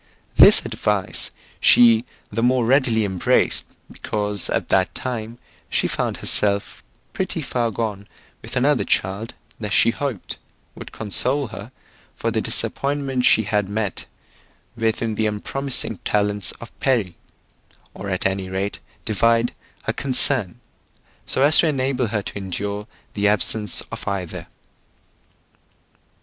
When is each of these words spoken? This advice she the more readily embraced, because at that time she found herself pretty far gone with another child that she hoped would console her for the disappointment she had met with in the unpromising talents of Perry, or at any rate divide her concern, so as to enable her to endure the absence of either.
This 0.35 0.65
advice 0.65 1.29
she 1.59 2.05
the 2.31 2.41
more 2.41 2.65
readily 2.65 3.05
embraced, 3.05 3.65
because 3.91 4.49
at 4.49 4.69
that 4.69 4.95
time 4.95 5.37
she 5.69 5.87
found 5.87 6.17
herself 6.17 6.83
pretty 7.13 7.43
far 7.43 7.69
gone 7.69 8.07
with 8.41 8.55
another 8.55 8.83
child 8.83 9.35
that 9.59 9.73
she 9.73 9.91
hoped 9.91 10.39
would 10.73 10.91
console 10.91 11.49
her 11.49 11.71
for 12.15 12.31
the 12.31 12.41
disappointment 12.41 13.25
she 13.25 13.43
had 13.43 13.69
met 13.69 14.07
with 14.75 15.03
in 15.03 15.13
the 15.13 15.27
unpromising 15.27 15.99
talents 15.99 16.51
of 16.53 16.79
Perry, 16.79 17.13
or 17.93 18.09
at 18.09 18.25
any 18.25 18.49
rate 18.49 18.79
divide 19.05 19.53
her 19.83 19.93
concern, 19.93 20.59
so 21.27 21.43
as 21.43 21.59
to 21.59 21.67
enable 21.67 22.07
her 22.07 22.23
to 22.23 22.37
endure 22.39 22.87
the 23.13 23.27
absence 23.27 23.81
of 23.91 24.07
either. 24.07 24.47